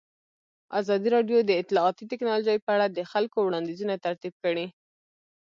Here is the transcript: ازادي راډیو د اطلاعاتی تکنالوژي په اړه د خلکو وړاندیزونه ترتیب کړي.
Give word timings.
ازادي 0.79 1.09
راډیو 1.15 1.37
د 1.45 1.51
اطلاعاتی 1.61 2.03
تکنالوژي 2.11 2.57
په 2.65 2.69
اړه 2.75 2.85
د 2.89 2.99
خلکو 3.11 3.37
وړاندیزونه 3.41 3.95
ترتیب 4.05 4.33
کړي. 4.43 4.65